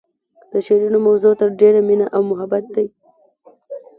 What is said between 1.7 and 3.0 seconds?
مینه او محبت دی